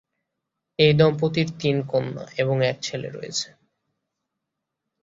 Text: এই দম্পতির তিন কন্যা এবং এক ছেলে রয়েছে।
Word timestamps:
এই 0.79 0.91
দম্পতির 0.93 1.49
তিন 1.59 1.77
কন্যা 1.87 2.25
এবং 2.37 2.55
এক 2.63 2.77
ছেলে 2.81 3.07
রয়েছে। 3.09 3.47